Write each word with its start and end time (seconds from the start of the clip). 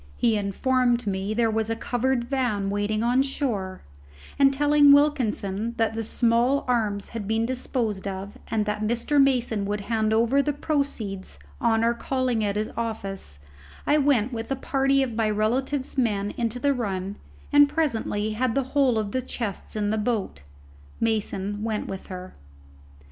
He 0.17 0.35
informed 0.35 1.05
me 1.05 1.27
that 1.27 1.37
there 1.37 1.51
was 1.51 1.69
a 1.69 1.75
covered 1.75 2.23
van 2.23 2.71
waiting 2.71 3.03
on 3.03 3.21
shore; 3.21 3.83
and 4.39 4.51
telling 4.51 4.91
Wilkinson 4.91 5.75
that 5.77 5.93
the 5.93 6.01
small 6.03 6.65
arms 6.67 7.09
had 7.09 7.27
been 7.27 7.45
disposed 7.45 8.07
of, 8.07 8.35
and 8.49 8.65
that 8.65 8.81
Mr. 8.81 9.21
Mason 9.21 9.63
would 9.65 9.81
hand 9.81 10.11
over 10.11 10.41
the 10.41 10.53
proceeds 10.53 11.37
on 11.59 11.83
our 11.83 11.93
calling 11.93 12.43
at 12.43 12.55
his 12.55 12.71
office, 12.75 13.41
I 13.85 13.99
went 13.99 14.33
with 14.33 14.49
a 14.51 14.55
party 14.55 15.03
of 15.03 15.13
my 15.15 15.29
relative's 15.29 15.99
men 15.99 16.31
into 16.35 16.57
the 16.57 16.73
run 16.73 17.17
and 17.53 17.69
presently 17.69 18.31
had 18.31 18.55
the 18.55 18.63
whole 18.73 18.97
of 18.97 19.11
the 19.11 19.21
chests 19.21 19.75
in 19.75 19.91
the 19.91 19.99
boat. 19.99 20.41
Mason 20.99 21.61
went 21.63 21.87
with 21.87 22.07
her. 22.07 22.33